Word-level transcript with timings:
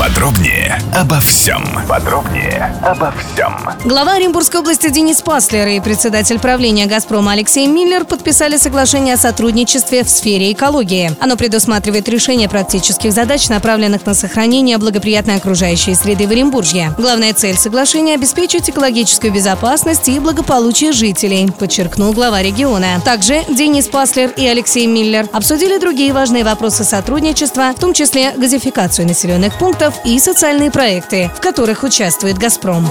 Подробнее 0.00 0.80
обо 0.94 1.20
всем. 1.20 1.62
Подробнее 1.86 2.74
обо 2.82 3.12
всем. 3.12 3.54
Глава 3.84 4.14
Оренбургской 4.14 4.60
области 4.60 4.88
Денис 4.88 5.20
Паслер 5.20 5.68
и 5.68 5.78
председатель 5.80 6.38
правления 6.38 6.86
«Газпрома» 6.86 7.32
Алексей 7.32 7.66
Миллер 7.66 8.06
подписали 8.06 8.56
соглашение 8.56 9.14
о 9.14 9.18
сотрудничестве 9.18 10.02
в 10.02 10.08
сфере 10.08 10.52
экологии. 10.52 11.14
Оно 11.20 11.36
предусматривает 11.36 12.08
решение 12.08 12.48
практических 12.48 13.12
задач, 13.12 13.50
направленных 13.50 14.06
на 14.06 14.14
сохранение 14.14 14.78
благоприятной 14.78 15.36
окружающей 15.36 15.94
среды 15.94 16.26
в 16.26 16.30
Оренбурге. 16.30 16.94
Главная 16.96 17.34
цель 17.34 17.58
соглашения– 17.58 18.14
обеспечить 18.16 18.70
экологическую 18.70 19.34
безопасность 19.34 20.08
и 20.08 20.18
благополучие 20.18 20.92
жителей, 20.92 21.50
подчеркнул 21.50 22.14
глава 22.14 22.42
региона. 22.42 23.02
Также 23.04 23.44
Денис 23.50 23.86
Паслер 23.86 24.30
и 24.30 24.46
Алексей 24.46 24.86
Миллер 24.86 25.28
обсудили 25.30 25.76
другие 25.76 26.14
важные 26.14 26.42
вопросы 26.42 26.84
сотрудничества, 26.84 27.74
в 27.76 27.78
том 27.78 27.92
числе 27.92 28.32
газификацию 28.32 29.06
населенных 29.06 29.58
пунктов 29.58 29.89
и 30.04 30.18
социальные 30.18 30.70
проекты, 30.70 31.30
в 31.36 31.40
которых 31.40 31.82
участвует 31.82 32.38
«Газпром». 32.38 32.90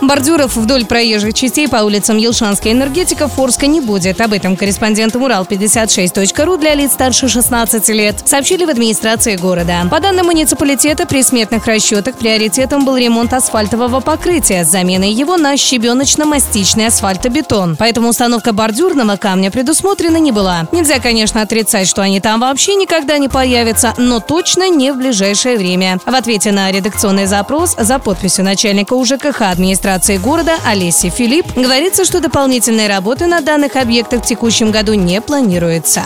Бордюров 0.00 0.56
вдоль 0.56 0.84
проезжих 0.84 1.34
частей 1.34 1.68
по 1.68 1.76
улицам 1.76 2.16
Елшанской 2.16 2.72
энергетика 2.72 3.28
Форска 3.28 3.66
не 3.66 3.80
будет. 3.80 4.20
Об 4.20 4.32
этом 4.32 4.56
корреспондентам 4.56 5.24
Урал56.ру 5.24 6.56
для 6.56 6.74
лиц 6.74 6.92
старше 6.92 7.28
16 7.28 7.88
лет 7.88 8.16
сообщили 8.24 8.64
в 8.64 8.70
администрации 8.70 9.36
города. 9.36 9.86
По 9.90 10.00
данным 10.00 10.26
муниципалитета, 10.26 11.06
при 11.06 11.22
сметных 11.22 11.66
расчетах 11.66 12.16
приоритетом 12.16 12.84
был 12.84 12.96
ремонт 12.96 13.32
асфальтового 13.32 14.00
покрытия 14.00 14.64
с 14.64 14.70
заменой 14.70 15.10
его 15.10 15.36
на 15.36 15.56
щебеночно-мастичный 15.56 16.86
асфальтобетон. 16.86 17.76
Поэтому 17.76 18.08
установка 18.08 18.52
бордюрного 18.52 19.16
камня 19.16 19.50
предусмотрена 19.50 20.18
не 20.18 20.32
была. 20.32 20.66
Нельзя, 20.72 21.00
конечно, 21.00 21.42
отрицать, 21.42 21.88
что 21.88 22.02
они 22.02 22.20
там 22.20 22.40
вообще 22.40 22.74
никогда 22.74 23.18
не 23.18 23.28
появятся, 23.28 23.94
но 23.96 24.20
точно 24.20 24.68
не 24.68 24.92
в 24.92 24.96
ближайшее 24.96 25.56
время. 25.56 25.98
В 26.04 26.14
ответе 26.28 26.52
на 26.52 26.70
редакционный 26.70 27.24
запрос 27.24 27.74
за 27.78 27.98
подписью 27.98 28.44
начальника 28.44 28.92
УЖКХ 28.92 29.40
администрации 29.40 30.18
города 30.18 30.56
Олеси 30.66 31.08
Филипп 31.08 31.56
говорится, 31.56 32.04
что 32.04 32.20
дополнительные 32.20 32.86
работы 32.86 33.24
на 33.24 33.40
данных 33.40 33.76
объектах 33.76 34.22
в 34.22 34.26
текущем 34.26 34.70
году 34.70 34.92
не 34.92 35.22
планируется. 35.22 36.02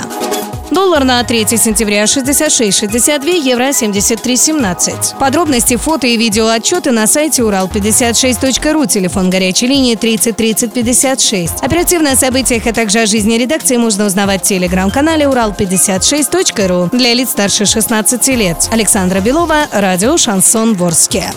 Доллар 0.72 1.04
на 1.04 1.22
3 1.22 1.46
сентября 1.58 2.04
66,62, 2.04 3.38
евро 3.38 3.68
73,17. 3.68 5.18
Подробности, 5.18 5.76
фото 5.76 6.06
и 6.06 6.16
видео 6.16 6.48
отчеты 6.48 6.92
на 6.92 7.06
сайте 7.06 7.42
урал56.ру, 7.42 8.86
телефон 8.86 9.28
горячей 9.28 9.66
линии 9.66 9.96
30 9.96 10.34
30 10.34 10.72
56. 10.72 11.62
Оперативно 11.62 12.12
о 12.12 12.16
событиях, 12.16 12.66
а 12.66 12.72
также 12.72 13.00
о 13.00 13.06
жизни 13.06 13.34
редакции 13.34 13.76
можно 13.76 14.06
узнавать 14.06 14.44
в 14.44 14.48
телеграм-канале 14.48 15.26
урал56.ру 15.26 16.88
для 16.96 17.12
лиц 17.12 17.30
старше 17.30 17.66
16 17.66 18.26
лет. 18.28 18.68
Александра 18.70 19.20
Белова, 19.20 19.66
радио 19.72 20.16
«Шансон 20.16 20.74
Ворске». 20.74 21.30